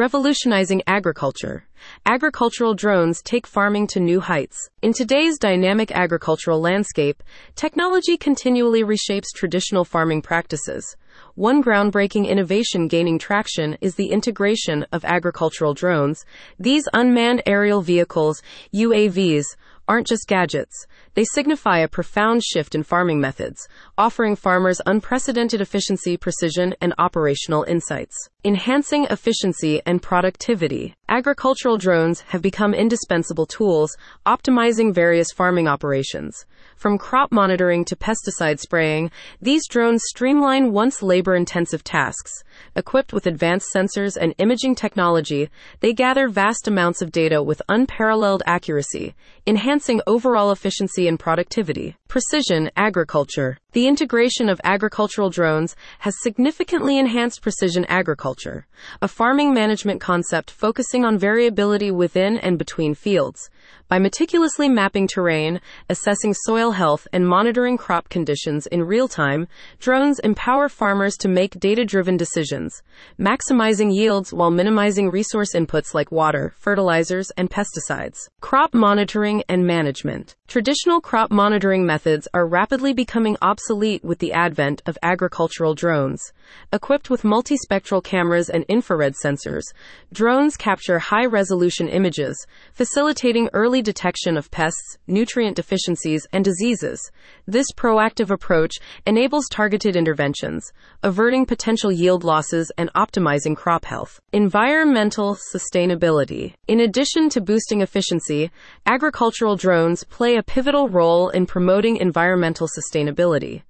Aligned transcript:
Revolutionizing 0.00 0.80
agriculture. 0.86 1.66
Agricultural 2.06 2.72
drones 2.72 3.20
take 3.20 3.46
farming 3.46 3.86
to 3.88 4.00
new 4.00 4.18
heights. 4.18 4.70
In 4.80 4.94
today's 4.94 5.38
dynamic 5.38 5.92
agricultural 5.92 6.58
landscape, 6.58 7.22
technology 7.54 8.16
continually 8.16 8.82
reshapes 8.82 9.26
traditional 9.34 9.84
farming 9.84 10.22
practices. 10.22 10.96
One 11.34 11.62
groundbreaking 11.62 12.26
innovation 12.26 12.88
gaining 12.88 13.18
traction 13.18 13.76
is 13.82 13.96
the 13.96 14.06
integration 14.10 14.86
of 14.90 15.04
agricultural 15.04 15.74
drones. 15.74 16.24
These 16.58 16.88
unmanned 16.94 17.42
aerial 17.44 17.82
vehicles, 17.82 18.40
UAVs, 18.74 19.44
aren't 19.90 20.06
just 20.06 20.28
gadgets. 20.28 20.86
They 21.14 21.24
signify 21.24 21.78
a 21.78 21.88
profound 21.88 22.44
shift 22.44 22.76
in 22.76 22.84
farming 22.84 23.20
methods, 23.20 23.66
offering 23.98 24.36
farmers 24.36 24.80
unprecedented 24.86 25.60
efficiency, 25.60 26.16
precision, 26.16 26.76
and 26.80 26.94
operational 26.96 27.64
insights. 27.64 28.14
Enhancing 28.44 29.06
efficiency 29.10 29.82
and 29.84 30.00
productivity. 30.00 30.94
Agricultural 31.08 31.76
drones 31.76 32.20
have 32.28 32.40
become 32.40 32.72
indispensable 32.72 33.46
tools, 33.46 33.90
optimizing 34.24 34.94
various 34.94 35.32
farming 35.32 35.66
operations. 35.66 36.46
From 36.76 36.96
crop 36.96 37.32
monitoring 37.32 37.84
to 37.86 37.96
pesticide 37.96 38.60
spraying, 38.60 39.10
these 39.42 39.66
drones 39.68 40.04
streamline 40.06 40.72
once 40.72 41.02
labor 41.02 41.34
intensive 41.34 41.82
tasks. 41.82 42.30
Equipped 42.76 43.12
with 43.12 43.26
advanced 43.26 43.66
sensors 43.74 44.16
and 44.16 44.34
imaging 44.38 44.76
technology, 44.76 45.50
they 45.80 45.92
gather 45.92 46.28
vast 46.28 46.68
amounts 46.68 47.02
of 47.02 47.10
data 47.10 47.42
with 47.42 47.60
unparalleled 47.68 48.44
accuracy, 48.46 49.14
enhancing 49.46 49.79
overall 50.06 50.52
efficiency 50.52 51.08
and 51.08 51.18
productivity. 51.18 51.96
Precision 52.10 52.72
agriculture. 52.74 53.56
The 53.72 53.86
integration 53.86 54.48
of 54.48 54.60
agricultural 54.64 55.30
drones 55.30 55.76
has 56.00 56.20
significantly 56.20 56.98
enhanced 56.98 57.40
precision 57.40 57.84
agriculture, 57.84 58.66
a 59.00 59.06
farming 59.06 59.54
management 59.54 60.00
concept 60.00 60.50
focusing 60.50 61.04
on 61.04 61.18
variability 61.18 61.92
within 61.92 62.36
and 62.38 62.58
between 62.58 62.96
fields. 62.96 63.48
By 63.86 64.00
meticulously 64.00 64.68
mapping 64.68 65.06
terrain, 65.06 65.60
assessing 65.88 66.34
soil 66.34 66.72
health, 66.72 67.06
and 67.12 67.28
monitoring 67.28 67.76
crop 67.76 68.08
conditions 68.08 68.66
in 68.66 68.82
real 68.82 69.06
time, 69.06 69.46
drones 69.78 70.18
empower 70.18 70.68
farmers 70.68 71.16
to 71.18 71.28
make 71.28 71.60
data 71.60 71.84
driven 71.84 72.16
decisions, 72.16 72.82
maximizing 73.20 73.94
yields 73.94 74.32
while 74.32 74.50
minimizing 74.50 75.10
resource 75.10 75.54
inputs 75.54 75.94
like 75.94 76.10
water, 76.10 76.54
fertilizers, 76.56 77.30
and 77.36 77.50
pesticides. 77.50 78.28
Crop 78.40 78.74
monitoring 78.74 79.44
and 79.48 79.64
management. 79.64 80.34
Traditional 80.48 81.00
crop 81.00 81.30
monitoring 81.30 81.86
methods 81.86 81.99
are 82.32 82.46
rapidly 82.46 82.92
becoming 82.92 83.36
obsolete 83.42 84.04
with 84.04 84.18
the 84.18 84.32
advent 84.32 84.82
of 84.86 84.98
agricultural 85.02 85.74
drones. 85.74 86.32
Equipped 86.72 87.10
with 87.10 87.22
multispectral 87.22 88.02
cameras 88.02 88.48
and 88.48 88.64
infrared 88.68 89.14
sensors, 89.22 89.62
drones 90.12 90.56
capture 90.56 90.98
high 90.98 91.26
resolution 91.26 91.88
images, 91.88 92.46
facilitating 92.72 93.48
early 93.52 93.82
detection 93.82 94.36
of 94.36 94.50
pests, 94.50 94.98
nutrient 95.06 95.56
deficiencies, 95.56 96.26
and 96.32 96.44
diseases. 96.44 97.10
This 97.46 97.66
proactive 97.76 98.30
approach 98.30 98.76
enables 99.06 99.48
targeted 99.50 99.96
interventions, 99.96 100.72
averting 101.02 101.46
potential 101.46 101.92
yield 101.92 102.24
losses 102.24 102.70
and 102.78 102.92
optimizing 102.94 103.56
crop 103.56 103.84
health. 103.84 104.20
Environmental 104.32 105.36
sustainability. 105.54 106.54
In 106.66 106.80
addition 106.80 107.28
to 107.30 107.40
boosting 107.40 107.80
efficiency, 107.80 108.50
agricultural 108.86 109.56
drones 109.56 110.04
play 110.04 110.36
a 110.36 110.42
pivotal 110.42 110.88
role 110.88 111.28
in 111.30 111.46
promoting 111.46 111.89
environmental 111.96 112.68
sustainability. 112.68 113.62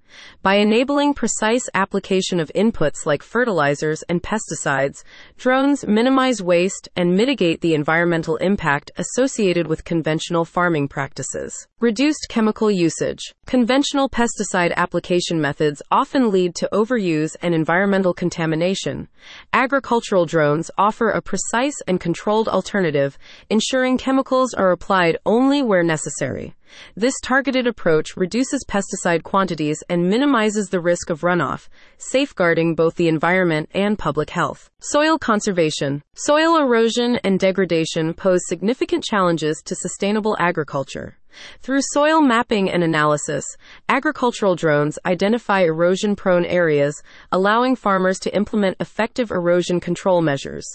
By 0.42 0.54
enabling 0.54 1.14
precise 1.14 1.68
application 1.74 2.40
of 2.40 2.50
inputs 2.54 3.06
like 3.06 3.22
fertilizers 3.22 4.02
and 4.08 4.22
pesticides, 4.22 5.02
drones 5.36 5.86
minimize 5.86 6.42
waste 6.42 6.88
and 6.96 7.14
mitigate 7.14 7.60
the 7.60 7.74
environmental 7.74 8.36
impact 8.36 8.90
associated 8.96 9.66
with 9.66 9.84
conventional 9.84 10.44
farming 10.44 10.88
practices. 10.88 11.68
Reduced 11.80 12.26
chemical 12.28 12.70
usage. 12.70 13.20
Conventional 13.46 14.08
pesticide 14.08 14.74
application 14.76 15.40
methods 15.40 15.82
often 15.90 16.30
lead 16.30 16.54
to 16.56 16.68
overuse 16.72 17.36
and 17.42 17.54
environmental 17.54 18.14
contamination. 18.14 19.08
Agricultural 19.52 20.26
drones 20.26 20.70
offer 20.78 21.10
a 21.10 21.22
precise 21.22 21.76
and 21.86 22.00
controlled 22.00 22.48
alternative, 22.48 23.18
ensuring 23.48 23.98
chemicals 23.98 24.54
are 24.54 24.70
applied 24.70 25.16
only 25.26 25.62
where 25.62 25.82
necessary. 25.82 26.54
This 26.94 27.14
targeted 27.22 27.66
approach 27.66 28.16
reduces 28.16 28.64
pesticide 28.68 29.24
quantities 29.24 29.82
and 29.88 29.99
minimizes 30.08 30.68
the 30.68 30.80
risk 30.80 31.10
of 31.10 31.20
runoff, 31.20 31.68
safeguarding 31.98 32.74
both 32.74 32.94
the 32.94 33.08
environment 33.08 33.68
and 33.74 33.98
public 33.98 34.30
health. 34.30 34.70
Soil 34.80 35.18
conservation. 35.18 36.02
Soil 36.14 36.56
erosion 36.56 37.16
and 37.24 37.38
degradation 37.38 38.14
pose 38.14 38.40
significant 38.46 39.04
challenges 39.04 39.62
to 39.66 39.74
sustainable 39.74 40.36
agriculture. 40.38 41.19
Through 41.60 41.80
soil 41.92 42.20
mapping 42.20 42.70
and 42.70 42.82
analysis, 42.82 43.44
agricultural 43.88 44.54
drones 44.54 44.98
identify 45.04 45.60
erosion 45.60 46.14
prone 46.16 46.44
areas, 46.44 47.02
allowing 47.32 47.76
farmers 47.76 48.18
to 48.20 48.34
implement 48.34 48.76
effective 48.80 49.30
erosion 49.30 49.80
control 49.80 50.22
measures. 50.22 50.66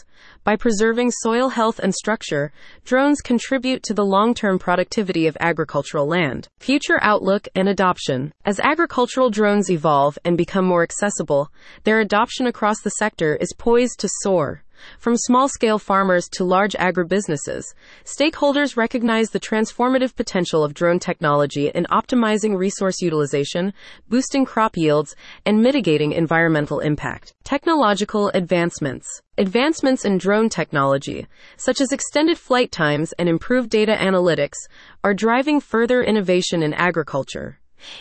By 0.44 0.56
preserving 0.56 1.12
soil 1.12 1.50
health 1.50 1.80
and 1.80 1.94
structure, 1.94 2.52
drones 2.84 3.22
contribute 3.22 3.84
to 3.84 3.94
the 3.94 4.06
long 4.06 4.34
term 4.34 4.60
productivity 4.60 5.28
of 5.28 5.38
agricultural 5.40 6.08
land. 6.08 6.48
Future 6.60 7.00
outlook 7.02 7.48
and 7.56 7.70
adoption. 7.70 8.32
As 8.44 8.60
agricultural 8.60 9.30
drones 9.30 9.72
evolve 9.72 10.18
and 10.26 10.38
become 10.38 10.66
more 10.66 10.84
accessible, 10.84 11.52
their 11.84 12.00
adoption 12.00 12.48
across 12.48 12.82
the 12.82 12.92
sector 12.92 13.36
is 13.36 13.54
poised 13.58 14.00
to 14.00 14.10
soar. 14.22 14.65
From 15.00 15.18
small 15.18 15.48
scale 15.48 15.80
farmers 15.80 16.28
to 16.34 16.44
large 16.44 16.74
agribusinesses, 16.74 17.64
stakeholders 18.04 18.78
recognize 18.78 19.30
the 19.30 19.40
transformative 19.40 20.16
potential 20.16 20.64
of 20.64 20.74
drone 20.74 21.00
technology 21.00 21.70
in 21.70 21.86
optimizing 21.86 22.58
resource 22.58 23.02
utilization, 23.02 23.74
boosting 24.10 24.46
crop 24.46 24.78
yields, 24.78 25.16
and 25.46 25.62
mitigating 25.62 26.12
environmental 26.12 26.80
impact. 26.80 27.34
Technological 27.44 28.30
advancements. 28.34 29.22
Advancements 29.38 30.06
in 30.06 30.18
drone 30.18 30.50
technology, 30.50 31.28
such 31.58 31.82
as 31.82 31.92
extended 31.92 32.38
flight 32.38 32.72
times 32.72 33.14
and 33.20 33.28
improved 33.28 33.70
data 33.70 33.96
analytics, 34.00 34.56
are 35.04 35.14
driving 35.14 35.60
further 35.60 36.02
innovation 36.02 36.64
in 36.64 36.74
agriculture. 36.74 37.60